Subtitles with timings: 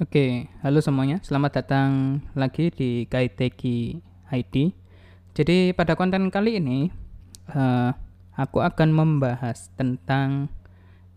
[0.00, 1.20] Oke, halo semuanya.
[1.20, 4.00] Selamat datang lagi di Kaiteki
[4.32, 4.72] ID.
[5.36, 6.88] Jadi pada konten kali ini
[7.52, 7.92] eh,
[8.32, 10.48] aku akan membahas tentang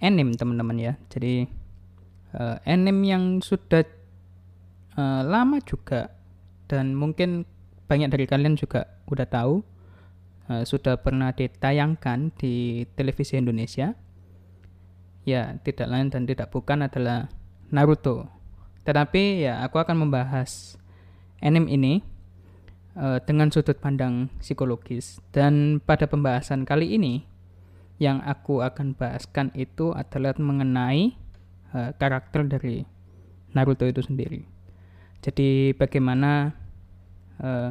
[0.04, 0.94] anime teman-teman ya.
[1.08, 1.48] Jadi
[2.36, 3.88] eh, anime yang sudah
[5.00, 6.12] eh, lama juga
[6.68, 7.48] dan mungkin
[7.88, 9.64] banyak dari kalian juga udah tahu
[10.52, 13.96] eh, sudah pernah ditayangkan di televisi Indonesia.
[15.24, 17.32] Ya, tidak lain dan tidak bukan adalah
[17.72, 18.43] Naruto.
[18.84, 20.76] Tetapi ya aku akan membahas
[21.40, 21.94] anime ini
[23.00, 27.24] uh, dengan sudut pandang psikologis dan pada pembahasan kali ini
[28.02, 31.16] yang aku akan bahaskan itu adalah mengenai
[31.72, 32.84] uh, karakter dari
[33.54, 34.44] Naruto itu sendiri.
[35.22, 36.52] Jadi bagaimana
[37.40, 37.70] uh,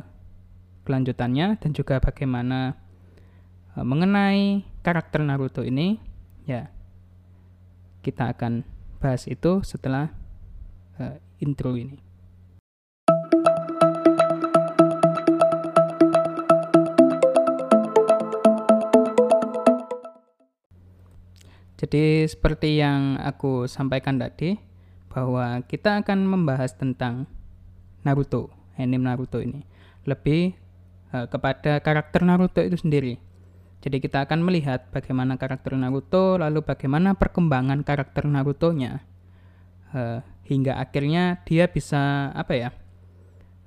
[0.87, 2.79] kelanjutannya dan juga bagaimana
[3.77, 5.99] uh, mengenai karakter Naruto ini
[6.49, 6.71] ya
[8.03, 8.65] kita akan
[9.03, 10.22] bahas itu setelah
[11.01, 12.01] uh, intro ini.
[21.83, 24.55] Jadi seperti yang aku sampaikan tadi
[25.11, 27.27] bahwa kita akan membahas tentang
[28.07, 29.67] Naruto, anime Naruto ini.
[30.07, 30.55] Lebih
[31.11, 33.19] uh, kepada karakter Naruto itu sendiri.
[33.83, 39.03] Jadi kita akan melihat bagaimana karakter Naruto, lalu bagaimana perkembangan karakter Naruto-nya
[39.91, 42.71] uh, hingga akhirnya dia bisa apa ya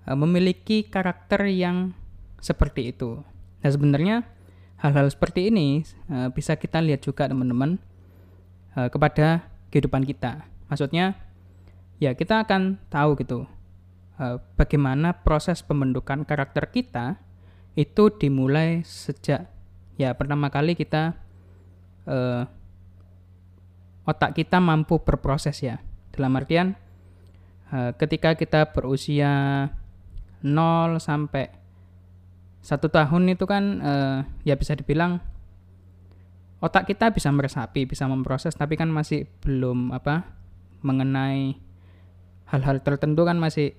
[0.08, 1.95] uh, memiliki karakter yang
[2.40, 3.23] seperti itu.
[3.64, 4.16] Nah sebenarnya
[4.80, 5.81] hal-hal seperti ini
[6.12, 7.81] uh, bisa kita lihat juga teman-teman
[8.78, 10.46] uh, kepada kehidupan kita.
[10.70, 11.18] Maksudnya
[11.98, 13.48] ya kita akan tahu gitu
[14.56, 17.20] bagaimana proses pembentukan karakter kita
[17.76, 19.52] itu dimulai sejak
[20.00, 21.20] ya pertama kali kita
[22.08, 22.48] uh,
[24.08, 25.84] otak kita mampu berproses ya
[26.16, 26.80] dalam artian
[27.76, 29.68] uh, ketika kita berusia
[30.40, 31.52] 0 sampai
[32.66, 35.22] satu tahun itu kan uh, ya bisa dibilang
[36.64, 40.25] otak kita bisa meresapi bisa memproses tapi kan masih belum apa
[40.81, 41.62] mengenai
[42.50, 43.78] hal-hal tertentu kan masih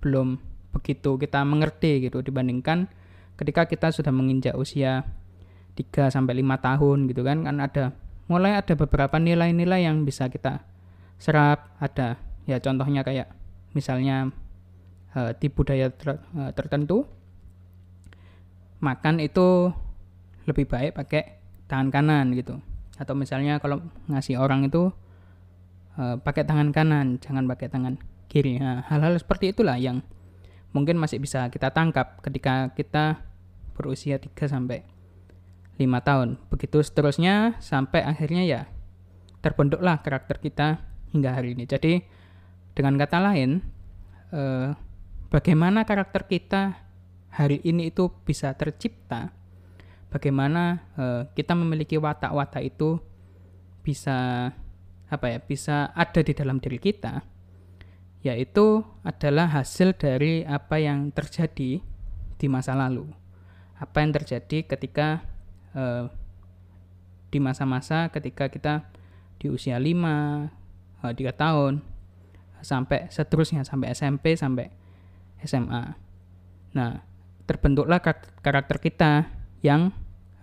[0.00, 0.38] belum
[0.70, 2.22] begitu kita mengerti gitu.
[2.22, 2.86] Dibandingkan
[3.34, 5.02] ketika kita sudah menginjak usia
[5.74, 7.94] 3 sampai 5 tahun gitu kan kan ada
[8.30, 10.62] mulai ada beberapa nilai-nilai yang bisa kita
[11.20, 12.16] serap ada.
[12.48, 13.28] Ya contohnya kayak
[13.76, 14.32] misalnya
[15.12, 17.04] uh, di budaya ter, uh, tertentu.
[18.80, 19.68] Makan itu
[20.48, 21.38] lebih baik pakai
[21.68, 22.56] tangan kanan gitu.
[22.96, 24.88] Atau misalnya kalau ngasih orang itu
[26.00, 28.00] uh, pakai tangan kanan jangan pakai tangan
[28.32, 28.56] kiri.
[28.56, 30.00] Nah, hal-hal seperti itulah yang
[30.72, 33.20] mungkin masih bisa kita tangkap ketika kita
[33.76, 34.88] berusia 3 sampai
[35.76, 36.40] lima tahun.
[36.48, 38.60] Begitu seterusnya sampai akhirnya ya
[39.40, 41.64] terbentuklah karakter kita hingga hari ini.
[41.66, 42.02] Jadi
[42.74, 43.60] dengan kata lain,
[44.34, 44.74] eh,
[45.30, 46.78] bagaimana karakter kita
[47.30, 49.34] hari ini itu bisa tercipta,
[50.10, 52.98] bagaimana eh, kita memiliki watak-watak itu
[53.82, 54.50] bisa
[55.10, 57.26] apa ya, bisa ada di dalam diri kita,
[58.22, 61.82] yaitu adalah hasil dari apa yang terjadi
[62.38, 63.10] di masa lalu.
[63.80, 65.24] Apa yang terjadi ketika
[65.74, 66.06] uh,
[67.32, 68.86] di masa-masa ketika kita
[69.40, 70.59] di usia 5,
[71.02, 71.80] uh, 3 tahun
[72.60, 74.68] sampai seterusnya sampai SMP sampai
[75.44, 75.96] SMA.
[76.76, 77.00] Nah,
[77.48, 77.98] terbentuklah
[78.44, 79.26] karakter kita
[79.64, 79.90] yang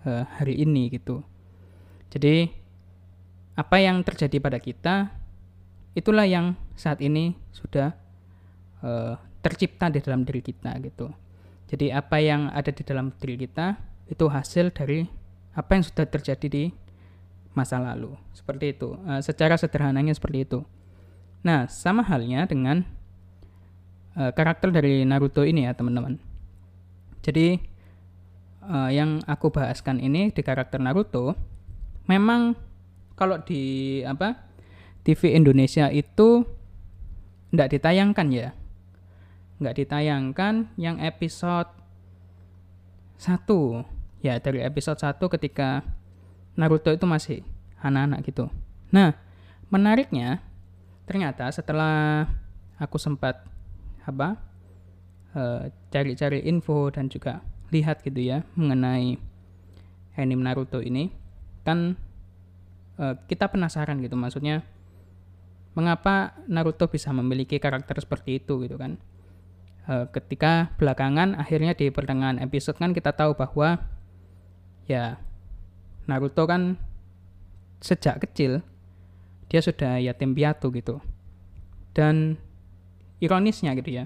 [0.04, 1.22] uh, hari ini gitu.
[2.10, 2.50] Jadi
[3.58, 5.10] apa yang terjadi pada kita
[5.98, 7.90] itulah yang saat ini sudah
[8.82, 11.10] uh, tercipta di dalam diri kita gitu.
[11.68, 13.76] Jadi apa yang ada di dalam diri kita
[14.08, 15.04] itu hasil dari
[15.52, 16.64] apa yang sudah terjadi di
[17.58, 18.14] masa lalu.
[18.30, 18.94] Seperti itu.
[19.02, 20.62] Uh, secara sederhananya seperti itu.
[21.42, 22.86] Nah, sama halnya dengan
[24.14, 26.22] uh, karakter dari Naruto ini ya, teman-teman.
[27.26, 27.58] Jadi
[28.62, 31.34] uh, yang aku bahaskan ini di karakter Naruto
[32.06, 32.54] memang
[33.18, 34.46] kalau di apa?
[35.02, 36.44] TV Indonesia itu
[37.48, 38.48] tidak ditayangkan ya.
[39.58, 41.72] Nggak ditayangkan yang episode
[43.18, 43.42] 1
[44.22, 45.82] ya dari episode 1 ketika
[46.58, 47.46] Naruto itu masih
[47.78, 48.50] anak-anak gitu.
[48.90, 49.14] Nah,
[49.70, 50.42] menariknya
[51.06, 52.26] ternyata setelah
[52.76, 53.46] aku sempat
[54.04, 54.36] apa
[55.38, 59.20] cari cari-cari info dan juga lihat gitu ya mengenai
[60.16, 61.12] anime Naruto ini
[61.62, 61.94] kan
[62.98, 64.64] uh, kita penasaran gitu maksudnya
[65.76, 68.96] mengapa Naruto bisa memiliki karakter seperti itu gitu kan
[69.86, 73.78] uh, ketika belakangan akhirnya di pertengahan episode kan kita tahu bahwa
[74.88, 75.20] ya
[76.08, 76.80] Naruto kan
[77.78, 78.64] sejak kecil
[79.48, 80.98] dia sudah yatim piatu gitu.
[81.92, 82.40] Dan
[83.18, 84.04] ironisnya gitu ya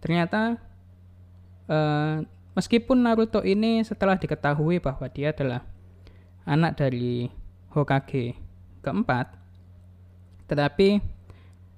[0.00, 0.56] ternyata
[1.68, 2.24] uh,
[2.56, 5.66] meskipun Naruto ini setelah diketahui bahwa dia adalah
[6.46, 7.28] anak dari
[7.70, 8.34] Hokage
[8.82, 9.36] keempat
[10.50, 10.98] tetapi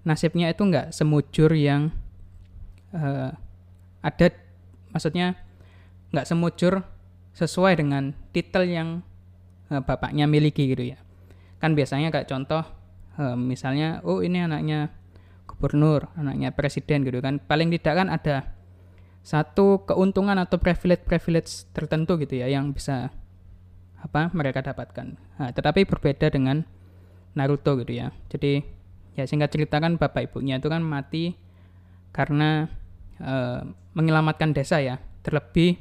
[0.07, 1.93] nasibnya itu nggak semujur yang
[2.95, 3.35] uh,
[4.01, 4.27] ada
[4.93, 5.37] maksudnya
[6.13, 6.85] nggak semujur
[7.33, 8.89] sesuai dengan titel yang
[9.73, 11.01] uh, bapaknya miliki gitu ya.
[11.57, 12.61] Kan biasanya kayak contoh
[13.17, 14.93] uh, misalnya oh ini anaknya
[15.49, 17.41] gubernur anaknya presiden gitu kan.
[17.41, 18.37] Paling tidak kan ada
[19.23, 23.15] satu keuntungan atau privilege privilege tertentu gitu ya yang bisa
[24.03, 25.15] apa mereka dapatkan.
[25.39, 26.67] Nah, tetapi berbeda dengan
[27.39, 28.11] Naruto gitu ya.
[28.29, 28.61] Jadi
[29.15, 31.39] ya singkat cerita kan bapak ibunya itu kan mati
[32.11, 32.67] karena
[33.23, 33.63] uh,
[33.95, 34.99] menyelamatkan desa ya.
[35.23, 35.79] Terlebih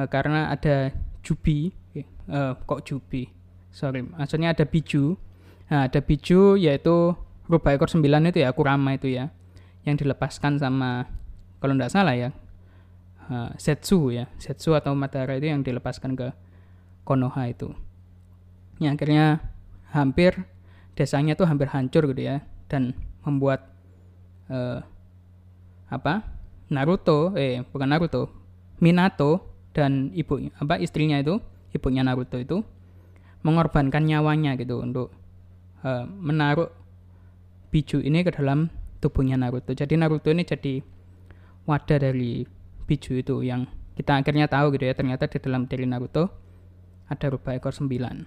[0.00, 1.76] uh, karena ada Jubi
[2.30, 3.28] uh, kok Jubi?
[3.74, 5.18] Sorry maksudnya ada Biju.
[5.68, 7.16] Nah ada Biju yaitu
[7.50, 9.28] rubah ekor sembilan itu ya Kurama itu ya
[9.84, 11.04] yang dilepaskan sama
[11.60, 12.30] kalau tidak salah ya
[13.28, 16.32] uh, Setsu ya Setsu atau Madara itu yang dilepaskan ke
[17.04, 17.68] Konoha itu.
[18.80, 19.44] Ya akhirnya
[19.92, 20.48] hampir
[20.96, 22.40] desanya tuh hampir hancur gitu ya
[22.72, 23.68] dan membuat
[24.48, 24.80] uh,
[25.92, 26.24] apa?
[26.72, 28.32] Naruto eh bukan Naruto
[28.80, 31.38] Minato dan ibu apa istrinya itu
[31.74, 32.62] ibunya Naruto itu
[33.44, 35.12] mengorbankan nyawanya gitu untuk
[35.84, 36.72] uh, menaruh
[37.68, 38.72] biju ini ke dalam
[39.02, 39.76] tubuhnya Naruto.
[39.76, 40.80] Jadi Naruto ini jadi
[41.68, 42.46] wadah dari
[42.88, 43.68] biju itu yang
[43.98, 46.32] kita akhirnya tahu gitu ya ternyata di dalam diri Naruto
[47.10, 48.24] ada rubah ekor sembilan.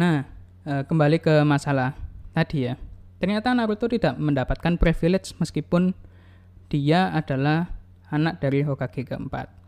[0.00, 0.24] Nah,
[0.64, 1.92] e, kembali ke masalah
[2.32, 2.74] tadi ya.
[3.20, 5.92] Ternyata Naruto tidak mendapatkan privilege meskipun
[6.72, 7.68] dia adalah
[8.08, 9.59] anak dari Hokage keempat.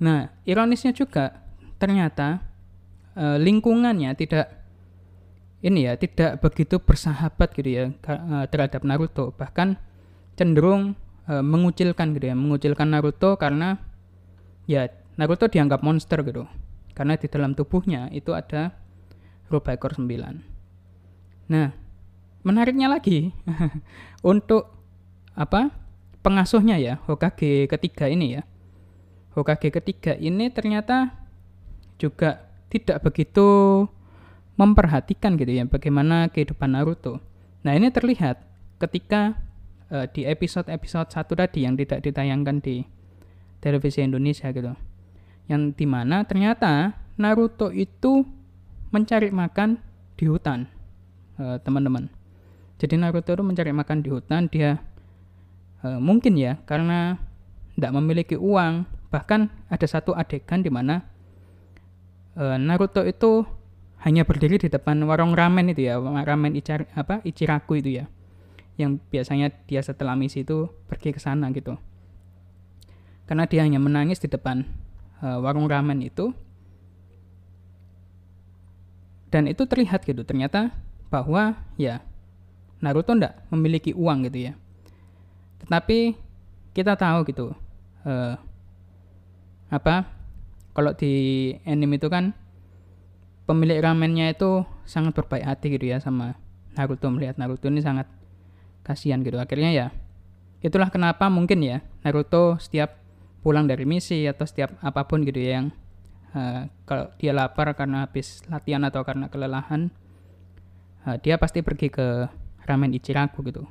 [0.00, 1.44] Nah, ironisnya juga
[1.76, 2.40] ternyata
[3.12, 4.60] e, lingkungannya tidak
[5.60, 9.36] ini ya tidak begitu bersahabat gitu ya eh, terhadap Naruto.
[9.36, 9.76] Bahkan
[10.40, 10.96] cenderung
[11.28, 13.76] uh, mengucilkan gitu ya mengucilkan Naruto karena
[14.64, 14.88] ya
[15.20, 16.48] Naruto dianggap monster gitu.
[16.96, 18.72] Karena di dalam tubuhnya itu ada
[19.52, 20.34] rubah ekor sembilan.
[21.52, 21.68] Nah
[22.40, 23.28] menariknya lagi
[24.32, 24.72] untuk
[25.36, 25.68] apa
[26.24, 28.42] pengasuhnya ya Hokage ketiga ini ya
[29.34, 31.14] Hokage ketiga ini ternyata
[32.00, 33.86] juga tidak begitu
[34.58, 37.22] memperhatikan gitu ya bagaimana kehidupan Naruto.
[37.62, 38.42] Nah ini terlihat
[38.80, 39.38] ketika
[39.92, 42.82] uh, di episode-episode satu tadi yang tidak ditayangkan di
[43.60, 44.72] televisi Indonesia gitu,
[45.46, 48.24] yang di mana ternyata Naruto itu
[48.90, 49.76] mencari makan
[50.16, 50.64] di hutan,
[51.36, 52.08] eh, teman-teman.
[52.80, 54.80] Jadi Naruto itu mencari makan di hutan, dia
[55.84, 57.20] uh, mungkin ya karena
[57.76, 61.02] tidak memiliki uang, bahkan ada satu adegan di mana
[62.38, 63.44] uh, Naruto itu
[64.00, 68.04] hanya berdiri di depan warung ramen itu ya, ramen icar, apa Ichiraku itu ya.
[68.80, 71.76] Yang biasanya dia setelah misi itu pergi ke sana gitu.
[73.28, 74.64] Karena dia hanya menangis di depan
[75.20, 76.32] uh, warung ramen itu.
[79.30, 80.72] Dan itu terlihat gitu, ternyata
[81.12, 82.00] bahwa ya
[82.80, 84.52] Naruto ndak memiliki uang gitu ya.
[85.60, 86.16] Tetapi
[86.72, 87.52] kita tahu gitu,
[88.08, 88.34] uh,
[89.70, 90.10] apa?
[90.74, 92.34] Kalau di anime itu kan
[93.46, 96.38] pemilik ramennya itu sangat berbaik hati gitu ya sama
[96.74, 97.10] Naruto.
[97.10, 98.06] Melihat Naruto ini sangat
[98.86, 99.38] kasihan gitu.
[99.38, 99.86] Akhirnya ya
[100.60, 103.00] itulah kenapa mungkin ya Naruto setiap
[103.40, 105.66] pulang dari misi atau setiap apa pun gitu ya yang
[106.36, 109.88] uh, kalau dia lapar karena habis latihan atau karena kelelahan
[111.08, 112.28] uh, dia pasti pergi ke
[112.68, 113.64] ramen Ichiraku gitu.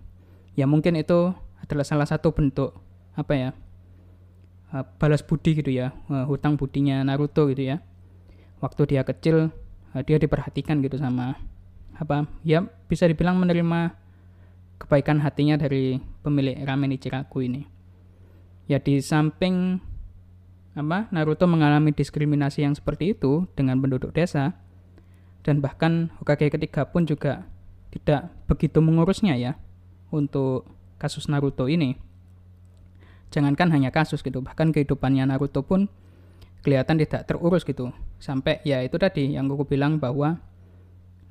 [0.57, 2.75] Ya mungkin itu adalah salah satu bentuk
[3.15, 3.49] apa ya
[4.73, 7.77] uh, balas budi gitu ya uh, hutang budinya Naruto gitu ya.
[8.59, 9.49] Waktu dia kecil
[9.95, 11.37] uh, dia diperhatikan gitu sama
[11.99, 13.91] apa ya bisa dibilang menerima
[14.79, 17.67] kebaikan hatinya dari pemilik ramen Ichiraku ini.
[18.69, 19.81] Ya di samping
[20.77, 24.55] apa Naruto mengalami diskriminasi yang seperti itu dengan penduduk desa
[25.43, 27.43] dan bahkan Hokage ketiga pun juga
[27.89, 29.57] tidak begitu mengurusnya ya
[30.13, 30.69] untuk
[31.01, 31.97] kasus Naruto ini
[33.29, 35.89] jangankan hanya kasus gitu bahkan kehidupannya Naruto pun
[36.65, 37.93] kelihatan tidak terurus gitu.
[38.19, 40.41] Sampai ya itu tadi yang aku bilang bahwa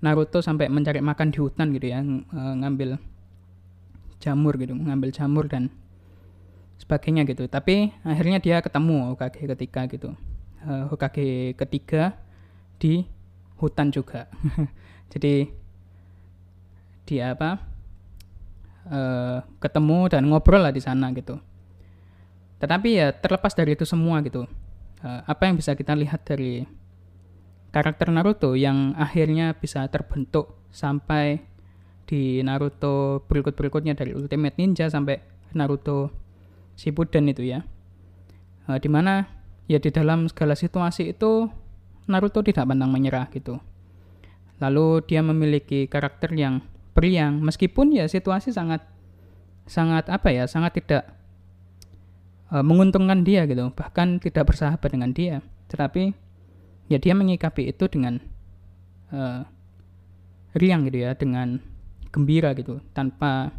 [0.01, 3.03] Naruto sampai mencari makan di hutan gitu ya e, ngambil
[4.23, 5.69] jamur gitu ngambil jamur dan
[6.79, 7.51] sebagainya gitu.
[7.51, 10.15] Tapi akhirnya dia ketemu Hokage ketiga gitu.
[10.63, 12.19] Uh, Hokage ketiga
[12.79, 13.07] di
[13.59, 14.31] hutan juga.
[15.13, 15.51] Jadi
[17.09, 17.59] dia apa
[18.93, 21.41] uh, ketemu dan ngobrol lah di sana gitu
[22.59, 24.47] tetapi ya terlepas dari itu semua gitu.
[24.99, 26.67] Uh, apa yang bisa kita lihat dari
[27.71, 31.39] karakter Naruto yang akhirnya bisa terbentuk sampai
[32.09, 35.23] di Naruto berikut-berikutnya dari Ultimate Ninja sampai
[35.55, 36.11] Naruto
[36.75, 37.63] Shippuden itu ya.
[38.67, 39.29] Uh, di mana
[39.71, 41.47] ya di dalam segala situasi itu
[42.09, 43.61] Naruto tidak pantang menyerah gitu.
[44.59, 46.65] Lalu dia memiliki karakter yang
[46.97, 48.83] periang meskipun ya situasi sangat
[49.71, 51.18] sangat apa ya sangat tidak
[52.53, 55.45] uh, menguntungkan dia gitu bahkan tidak bersahabat dengan dia.
[55.69, 56.13] Tetapi
[56.89, 58.21] ya dia mengikapi itu dengan
[59.13, 59.45] uh,
[60.57, 61.61] riang gitu ya dengan
[62.09, 63.53] gembira gitu tanpa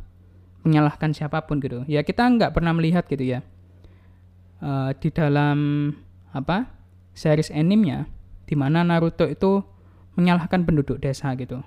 [0.66, 1.86] menyalahkan siapa pun gitu.
[1.86, 3.40] Ya kita nggak pernah melihat gitu ya
[4.64, 5.92] uh, di dalam
[6.30, 6.70] apa
[7.16, 8.06] series animenya
[8.46, 9.62] di mana Naruto itu
[10.18, 11.62] menyalahkan penduduk desa gitu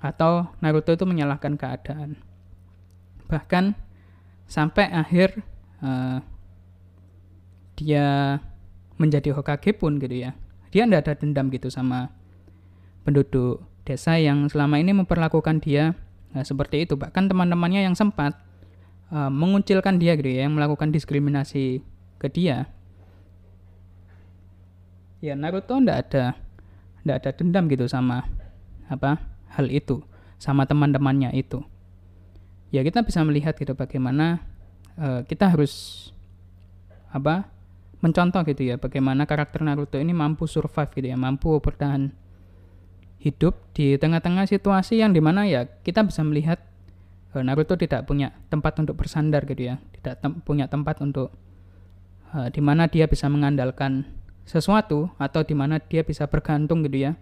[0.00, 2.16] atau Naruto itu menyalahkan keadaan.
[3.28, 3.76] Bahkan
[4.50, 5.44] sampai akhir
[5.84, 6.18] uh,
[7.80, 8.36] dia
[9.00, 10.36] menjadi Hokage pun gitu ya.
[10.68, 12.12] Dia tidak ada dendam gitu sama
[13.02, 15.96] penduduk desa yang selama ini memperlakukan dia
[16.36, 17.00] nah, seperti itu.
[17.00, 18.36] Bahkan teman-temannya yang sempat
[19.08, 21.80] uh, mengucilkan dia gitu ya yang melakukan diskriminasi
[22.20, 22.68] ke dia.
[25.24, 26.24] Ya Naruto ndak ada
[27.08, 28.28] ndak ada dendam gitu sama
[28.92, 29.20] apa
[29.56, 30.04] hal itu
[30.36, 31.64] sama teman-temannya itu.
[32.70, 34.44] Ya kita bisa melihat gitu bagaimana
[35.00, 36.06] uh, kita harus
[37.10, 37.50] apa
[38.00, 42.12] mencontoh gitu ya bagaimana karakter Naruto ini mampu survive gitu ya mampu bertahan
[43.20, 46.64] hidup di tengah-tengah situasi yang di mana ya kita bisa melihat
[47.36, 51.28] uh, Naruto tidak punya tempat untuk bersandar gitu ya tidak tem punya tempat untuk
[52.32, 54.08] uh, di mana dia bisa mengandalkan
[54.50, 57.12] sesuatu atau di mana dia bisa bergantung gitu ya.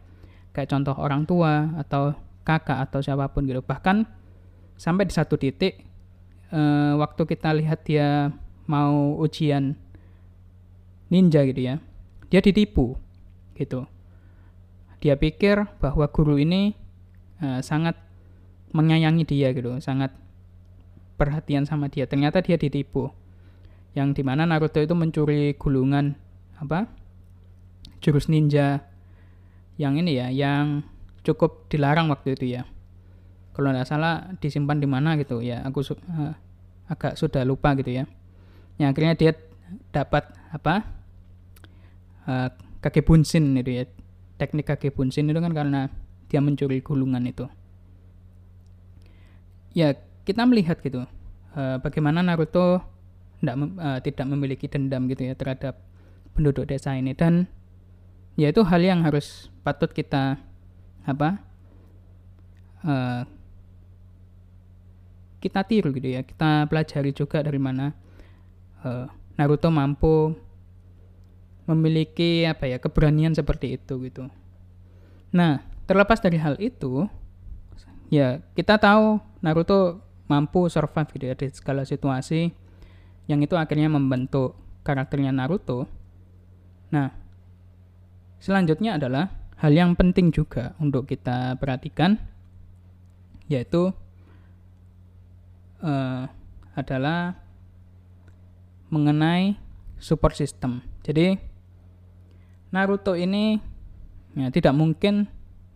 [0.57, 3.61] Kayak contoh orang tua atau kakak atau siapa pun gitu.
[3.61, 4.09] Bahkan
[4.81, 5.85] sampai di satu titik
[6.55, 8.33] uh, waktu kita lihat dia
[8.65, 9.77] mau ujian
[11.09, 11.75] ninja gitu ya
[12.29, 12.97] dia ditipu
[13.57, 13.89] gitu
[14.99, 16.75] dia pikir bahwa guru ini
[17.43, 17.95] uh, sangat
[18.75, 20.13] menyayangi dia gitu, sangat
[21.17, 22.05] perhatian sama dia.
[22.05, 23.11] Ternyata dia ditipu.
[23.97, 26.15] Yang di mana Naruto itu mencuri gulungan
[26.59, 26.87] apa?
[27.99, 28.87] Jurus ninja
[29.79, 30.87] yang ini ya, yang
[31.23, 32.63] cukup dilarang waktu itu ya.
[33.55, 36.35] Kalau nggak salah disimpan di mana gitu ya, aku uh,
[36.87, 38.05] agak sudah lupa gitu ya.
[38.79, 39.33] Yang akhirnya dia
[39.91, 40.98] dapat apa?
[42.29, 42.53] Uh,
[42.85, 43.85] kaki bunsin itu ya.
[44.37, 45.89] Teknik kaki bunsin itu kan karena
[46.29, 47.49] dia mencuri gulungan itu.
[49.73, 49.97] Ya,
[50.29, 51.09] kita melihat gitu
[51.57, 52.85] uh, bagaimana Naruto
[53.41, 55.81] tidak uh, tidak memiliki dendam gitu ya terhadap
[56.37, 57.17] penduduk desa ini.
[57.17, 57.49] Dan
[58.37, 60.37] ya itu hal yang harus patut kita
[61.09, 61.41] apa
[62.85, 63.25] uh,
[65.41, 66.21] kita tiru gitu ya.
[66.23, 67.97] Kita pelajari juga dari mana
[68.85, 69.09] uh,
[69.39, 70.35] Naruto mampu
[71.69, 74.25] memiliki apa ya keberanian seperti itu gitu.
[75.37, 77.05] Nah, terlepas dari hal itu,
[78.09, 82.53] ya kita tahu Naruto mampu survive gitu ya segala situasi
[83.29, 85.85] yang itu akhirnya membentuk karakternya Naruto.
[86.89, 87.13] Nah,
[88.41, 89.29] selanjutnya adalah
[89.61, 92.17] hal yang penting juga untuk kita perhatikan
[93.49, 93.93] yaitu
[95.85, 96.25] uh,
[96.73, 97.37] adalah
[98.89, 99.57] mengenai
[100.01, 100.81] support system.
[101.05, 101.37] Jadi
[102.69, 103.57] Naruto ini
[104.37, 105.29] ya, tidak mungkin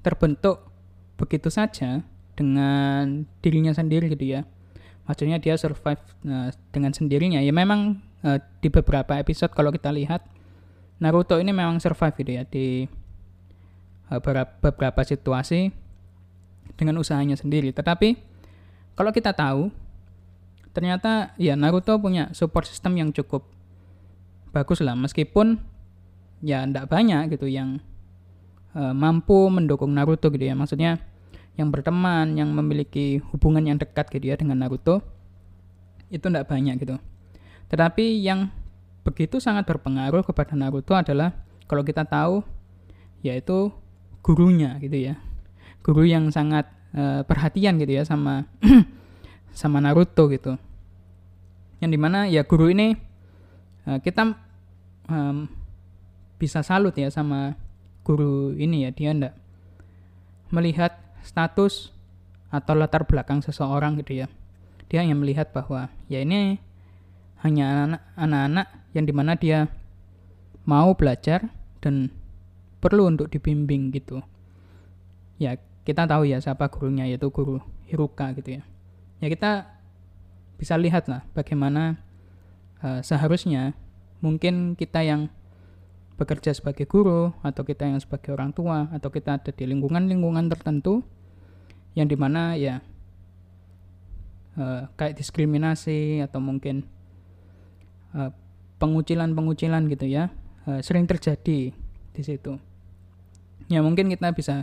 [0.04, 0.68] terbentuk
[1.16, 2.02] begitu saja
[2.34, 4.40] dengan dirinya sendiri gitu ya.
[5.06, 7.42] Maksudnya dia survive uh, dengan sendirinya.
[7.42, 10.24] Ya memang uh, di beberapa episode kalau kita lihat
[11.02, 12.86] Naruto ini memang survive gitu ya di
[14.10, 14.20] uh,
[14.62, 15.74] beberapa situasi
[16.78, 17.74] dengan usahanya sendiri.
[17.74, 18.14] Tetapi
[18.94, 19.72] kalau kita tahu
[20.72, 23.44] ternyata ya Naruto punya support system yang cukup
[24.52, 25.60] bagus lah meskipun
[26.42, 27.78] ya ndak banyak gitu yang
[28.74, 30.58] uh, mampu mendukung Naruto gitu ya.
[30.58, 30.98] Maksudnya
[31.56, 35.00] yang berteman yang memiliki hubungan yang dekat gitu ya dengan Naruto
[36.12, 36.98] itu ndak banyak gitu.
[37.72, 38.52] Tetapi yang
[39.06, 41.32] begitu sangat berpengaruh kepada Naruto adalah
[41.70, 42.44] kalau kita tahu
[43.24, 43.72] yaitu
[44.20, 45.14] gurunya gitu ya.
[45.82, 48.44] Guru yang sangat uh, perhatian gitu ya sama
[49.54, 50.58] sama Naruto gitu.
[51.82, 52.94] Yang di mana ya guru ini
[53.86, 54.36] uh, kita
[55.10, 55.61] um,
[56.42, 57.54] bisa salut ya sama
[58.02, 59.38] guru ini ya dia ndak
[60.50, 61.94] melihat status
[62.50, 64.28] atau latar belakang seseorang gitu ya.
[64.90, 66.58] Dia hanya melihat bahwa ya ini
[67.46, 69.70] hanya anak-anak yang di mana dia
[70.66, 71.46] mau belajar
[71.78, 72.10] dan
[72.82, 74.18] perlu untuk dibimbing gitu.
[75.38, 78.62] Ya kita tahu ya siapa gurunya yaitu guru Hiruka gitu ya.
[79.22, 79.70] Ya kita
[80.58, 82.02] bisa lihat lah bagaimana
[82.82, 83.78] uh, seharusnya
[84.18, 85.30] mungkin kita yang
[86.22, 91.02] bekerja sebagai guru atau kita yang sebagai orang tua atau kita ada di lingkungan-lingkungan tertentu
[91.98, 92.78] yang di mana ya
[94.54, 96.86] uh, kayak diskriminasi atau mungkin
[98.14, 98.30] uh,
[98.78, 100.30] pengucilan-pengucilan gitu ya
[100.70, 101.74] uh, sering terjadi
[102.14, 102.54] di situ.
[103.66, 104.62] Ya mungkin kita bisa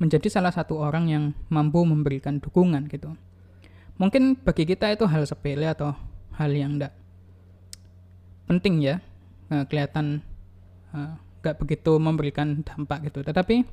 [0.00, 3.12] menjadi salah satu orang yang mampu memberikan dukungan gitu.
[4.00, 5.92] Mungkin bagi kita itu hal sepele atau
[6.34, 6.96] hal yang tidak
[8.50, 9.00] penting ya,
[9.52, 9.64] uh,
[10.94, 13.20] kelihatan uh, gak begitu memberikan dampak gitu.
[13.20, 13.68] Tetapi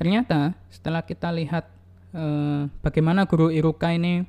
[0.00, 1.68] ternyata setelah kita lihat
[2.16, 4.24] eh, bagaimana guru Iruka ini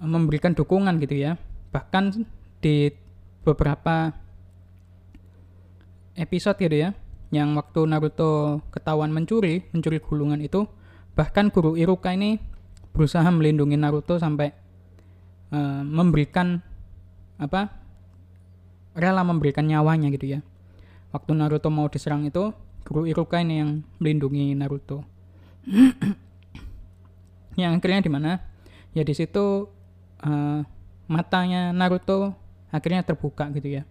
[0.00, 1.36] memberikan dukungan gitu ya,
[1.68, 2.24] bahkan
[2.64, 2.88] di
[3.44, 4.16] beberapa
[6.16, 6.96] episode gitu ya,
[7.28, 10.64] yang waktu Naruto ketahuan mencuri, mencuri gulungan itu,
[11.12, 12.40] bahkan guru Iruka ini
[12.96, 14.48] berusaha melindungi Naruto sampai
[15.52, 16.64] uh, memberikan
[17.36, 17.70] apa
[18.98, 20.40] rela memberikan nyawanya gitu ya.
[21.14, 22.52] Waktu Naruto mau diserang itu
[22.84, 23.70] guru Iruka ini yang
[24.02, 25.06] melindungi Naruto.
[27.58, 28.32] Yang akhirnya di mana?
[28.94, 29.66] Ya di situ
[30.22, 30.60] uh,
[31.10, 32.38] matanya Naruto
[32.70, 33.82] akhirnya terbuka gitu ya.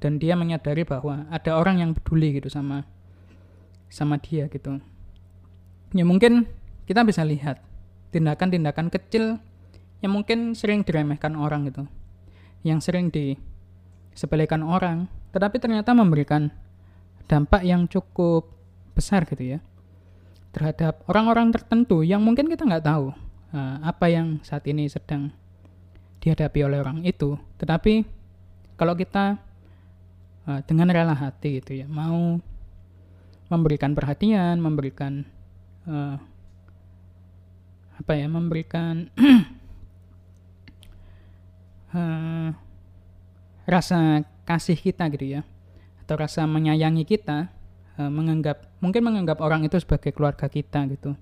[0.00, 2.88] Dan dia menyadari bahwa ada orang yang peduli gitu sama
[3.92, 4.80] sama dia gitu.
[5.92, 6.48] Ya mungkin
[6.88, 7.60] kita bisa lihat
[8.16, 9.36] tindakan-tindakan kecil
[10.00, 11.84] yang mungkin sering diremehkan orang gitu.
[12.64, 13.12] Yang sering
[14.14, 16.50] disepelekan orang tetapi ternyata memberikan
[17.30, 18.50] dampak yang cukup
[18.94, 19.58] besar gitu ya
[20.50, 23.14] terhadap orang-orang tertentu yang mungkin kita nggak tahu
[23.54, 25.30] uh, apa yang saat ini sedang
[26.20, 27.38] dihadapi oleh orang itu.
[27.56, 28.04] Tetapi
[28.74, 29.38] kalau kita
[30.46, 32.38] uh, dengan rela hati gitu ya mau
[33.50, 35.26] memberikan perhatian memberikan
[35.86, 36.16] uh,
[37.98, 39.10] apa ya memberikan
[41.94, 42.50] uh,
[43.70, 45.42] rasa kasih kita gitu ya
[46.02, 47.46] atau rasa menyayangi kita
[47.94, 51.14] uh, menganggap mungkin menganggap orang itu sebagai keluarga kita gitu.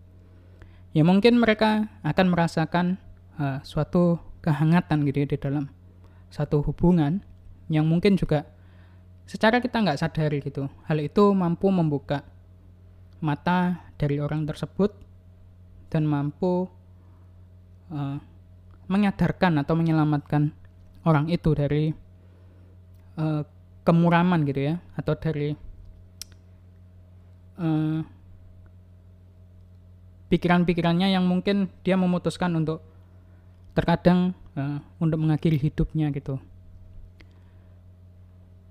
[0.97, 2.97] Ya mungkin mereka akan merasakan
[3.37, 5.69] uh, suatu kehangatan gitu ya di dalam
[6.33, 7.20] satu hubungan
[7.68, 8.49] yang mungkin juga
[9.29, 10.73] secara kita nggak sadari gitu.
[10.88, 12.25] Hal itu mampu membuka
[13.20, 14.96] mata dari orang tersebut
[15.92, 16.64] dan mampu
[17.92, 18.16] uh,
[18.88, 20.57] menyadarkan atau menyelamatkan
[21.05, 21.92] orang itu dari
[23.18, 23.42] uh,
[23.83, 25.52] kemuraman gitu ya atau dari
[27.59, 28.00] uh,
[30.28, 32.85] pikiran-pikirannya yang mungkin dia memutuskan untuk
[33.72, 36.38] terkadang uh, untuk mengakhiri hidupnya gitu.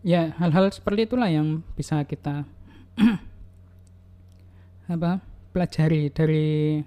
[0.05, 2.47] Ya hal-hal seperti itulah yang bisa kita
[4.93, 5.19] apa
[5.51, 6.79] pelajari dari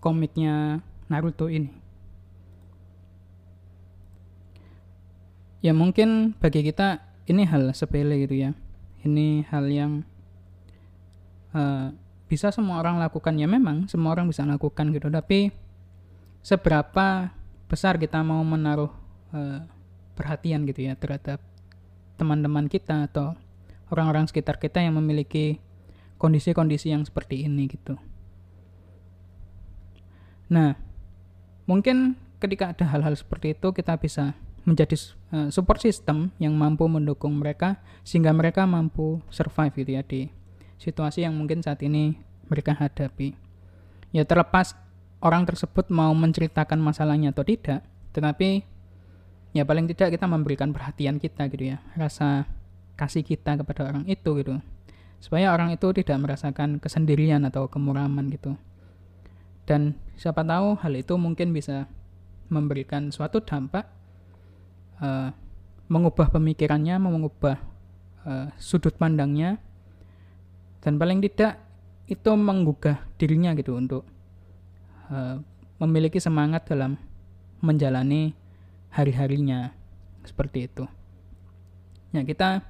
[0.00, 1.79] komiknya Naruto ini
[5.60, 8.50] ya mungkin bagi kita ini hal sepele gitu ya.
[9.00, 9.92] Ini hal yang
[11.56, 11.94] uh,
[12.28, 13.36] bisa semua orang lakukan.
[13.36, 15.08] Ya memang semua orang bisa lakukan gitu.
[15.08, 15.52] Tapi
[16.40, 17.32] seberapa
[17.70, 18.90] besar kita mau menaruh
[19.32, 19.62] uh,
[20.18, 21.40] perhatian gitu ya terhadap
[22.20, 23.32] teman-teman kita atau
[23.88, 25.56] orang-orang sekitar kita yang memiliki
[26.20, 27.96] kondisi-kondisi yang seperti ini gitu.
[30.52, 30.76] Nah
[31.64, 34.96] mungkin ketika ada hal-hal seperti itu kita bisa menjadi
[35.32, 40.28] uh, support system yang mampu mendukung mereka sehingga mereka mampu survive gitu ya di
[40.80, 42.16] situasi yang mungkin saat ini
[42.48, 43.36] mereka hadapi.
[44.10, 44.74] Ya terlepas
[45.22, 47.84] orang tersebut mau menceritakan masalahnya atau tidak,
[48.16, 48.64] tetapi
[49.54, 52.48] ya paling tidak kita memberikan perhatian kita gitu ya, rasa
[52.96, 54.58] kasih kita kepada orang itu gitu.
[55.20, 58.56] Supaya orang itu tidak merasakan kesendirian atau kemuraman gitu.
[59.68, 61.86] Dan siapa tahu hal itu mungkin bisa
[62.50, 63.99] memberikan suatu dampak
[65.00, 65.34] uh,
[65.90, 67.58] mengubah pemikirannya, mengubah
[68.22, 69.58] uh, sudut pandangnya,
[70.80, 71.58] dan paling tidak
[72.06, 74.02] itu menggugah dirinya gitu untuk
[75.10, 75.42] uh,
[75.82, 76.94] memiliki semangat dalam
[77.60, 78.32] menjalani
[78.90, 79.70] hari-harinya
[80.22, 80.84] seperti itu.
[82.10, 82.62] Ya kita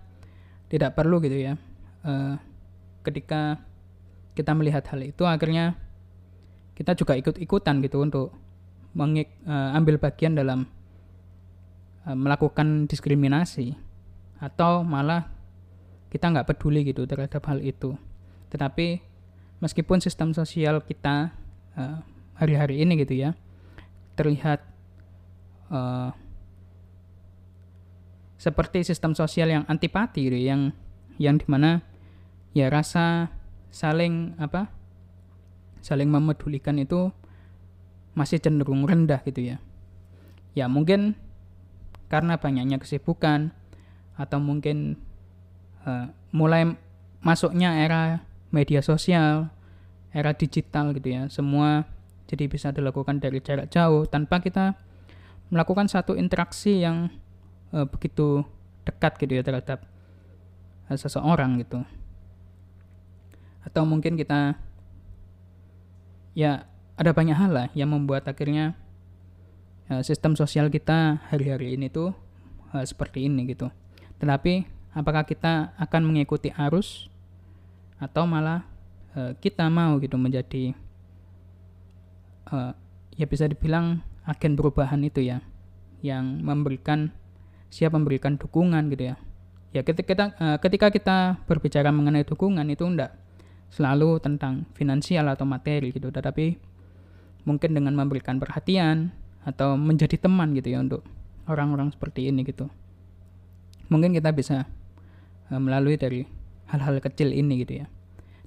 [0.68, 1.54] tidak perlu gitu ya,
[2.04, 2.36] uh,
[3.04, 3.58] ketika
[4.36, 5.74] kita melihat hal itu akhirnya
[6.76, 8.32] kita juga ikut-ikutan gitu untuk
[8.96, 10.64] mengik, uh, ambil bagian dalam
[12.08, 13.76] melakukan diskriminasi
[14.40, 15.28] atau malah
[16.08, 17.94] kita nggak peduli gitu terhadap hal itu.
[18.50, 19.00] Tetapi
[19.60, 21.30] meskipun sistem sosial kita
[21.76, 22.00] uh,
[22.40, 23.36] hari-hari ini gitu ya
[24.16, 24.64] terlihat
[25.68, 26.10] uh,
[28.40, 30.72] seperti sistem sosial yang antipati gitu yang
[31.20, 31.84] yang di mana
[32.56, 33.28] ya rasa
[33.68, 34.72] saling apa
[35.84, 37.12] saling memedulikan itu
[38.16, 39.56] masih cenderung rendah gitu ya
[40.56, 41.14] ya mungkin
[42.10, 43.54] karena banyaknya kesibukan
[44.18, 44.98] atau mungkin
[45.86, 46.74] uh, mulai
[47.22, 49.48] masuknya era media sosial,
[50.10, 51.22] era digital gitu ya.
[51.30, 51.86] Semua
[52.30, 54.78] Jadi bisa dilakukan dari jarak jauh tanpa kita
[55.50, 57.10] melakukan satu interaksi yang
[57.74, 58.46] uh, begitu
[58.86, 59.82] dekat gitu ya terhadap
[60.86, 61.82] uh, seseorang gitu.
[63.66, 64.54] Atau mungkin kita
[66.38, 68.78] ya ada banyak hal lah yang membuat akhirnya
[70.06, 72.14] sistem sosial kita hari-hari ini tuh
[72.70, 73.66] uh, seperti ini gitu.
[74.22, 74.62] Tetapi
[74.94, 77.10] apakah kita akan mengikuti arus?
[77.98, 78.64] Atau malah
[79.18, 80.72] uh, kita mau gitu menjadi
[83.14, 85.38] ya bisa dibilang agen perubahan itu ya
[86.02, 87.14] yang memberikan
[87.70, 89.16] siap memberikan dukungan gitu ya.
[89.70, 90.24] Ya ketika kita
[90.58, 93.14] ketika kita berbicara mengenai dukungan itu enggak
[93.70, 96.10] selalu tentang finansial atau materi gitu.
[96.10, 96.58] Tetapi
[97.46, 101.02] mungkin dengan memberikan perhatian atau menjadi teman gitu ya untuk
[101.48, 102.68] orang-orang seperti ini gitu.
[103.90, 104.68] Mungkin kita bisa
[105.50, 106.22] uh, melalui dari
[106.70, 107.86] hal-hal kecil ini gitu ya.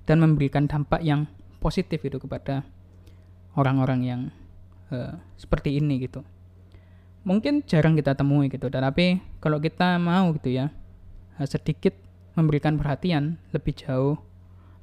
[0.03, 1.27] Dan memberikan dampak yang
[1.63, 2.67] positif itu kepada
[3.55, 4.21] orang-orang yang
[4.91, 6.23] uh, seperti ini gitu.
[7.23, 10.75] Mungkin jarang kita temui gitu tapi kalau kita mau gitu ya
[11.39, 11.95] uh, sedikit
[12.33, 14.19] memberikan perhatian lebih jauh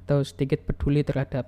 [0.07, 1.47] atau sedikit peduli terhadap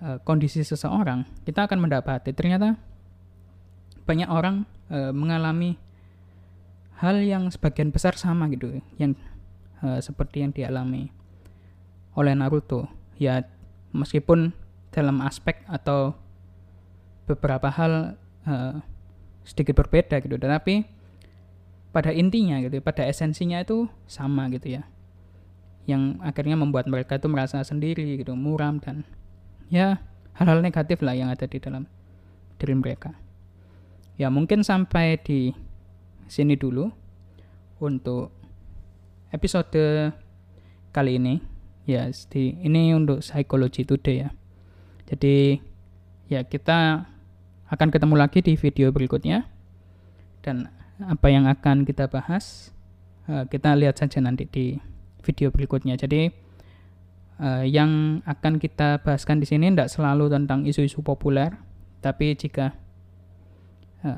[0.00, 2.78] uh, kondisi seseorang kita akan mendapati ternyata
[4.06, 5.74] banyak orang uh, mengalami
[7.02, 9.18] hal yang sebagian besar sama gitu yang
[9.82, 11.12] uh, seperti yang dialami
[12.16, 12.88] oleh Naruto.
[13.20, 13.44] Ya
[13.92, 14.54] meskipun
[14.94, 16.16] dalam aspek atau
[17.28, 18.16] beberapa hal
[18.46, 18.80] uh,
[19.42, 20.86] sedikit berbeda gitu tetapi
[21.90, 24.82] pada intinya gitu pada esensinya itu sama gitu ya.
[25.86, 29.02] Yang akhirnya membuat mereka itu merasa sendiri gitu muram dan
[29.66, 29.98] ya
[30.38, 31.86] hal-hal negatif lah yang ada di dalam
[32.56, 33.25] diri mereka
[34.16, 35.52] ya mungkin sampai di
[36.26, 36.90] sini dulu
[37.80, 38.32] untuk
[39.30, 40.12] episode
[40.92, 41.40] kali ini.
[41.86, 44.30] Ya di ini untuk psikologi today ya.
[45.06, 45.62] Jadi
[46.26, 47.06] ya kita
[47.70, 49.46] akan ketemu lagi di video berikutnya.
[50.42, 50.66] Dan
[50.98, 52.74] apa yang akan kita bahas
[53.30, 54.82] uh, kita lihat saja nanti di
[55.22, 55.94] video berikutnya.
[55.94, 56.46] Jadi
[57.38, 61.54] uh, yang akan kita bahaskan di sini tidak selalu tentang isu-isu populer
[62.04, 62.76] tapi jika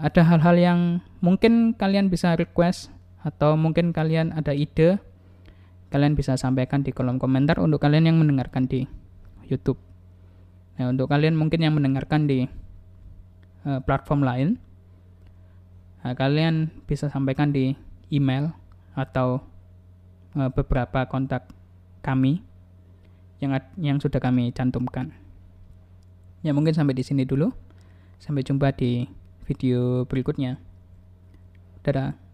[0.05, 0.81] ada hal-hal yang
[1.25, 2.93] mungkin kalian bisa request
[3.25, 5.01] atau mungkin kalian ada ide
[5.89, 8.85] kalian bisa sampaikan di kolom komentar untuk kalian yang mendengarkan di
[9.49, 9.81] YouTube.
[10.77, 12.45] Nah, untuk kalian mungkin yang mendengarkan di
[13.65, 14.49] uh, platform lain,
[16.05, 17.73] nah, kalian bisa sampaikan di
[18.13, 18.53] email
[18.93, 19.41] atau
[20.37, 21.49] uh, beberapa kontak
[22.05, 22.45] kami
[23.41, 25.11] yang yang sudah kami cantumkan.
[26.45, 27.51] Ya mungkin sampai di sini dulu.
[28.19, 29.07] Sampai jumpa di
[29.49, 30.61] video berikutnya.
[31.81, 32.28] Dadah.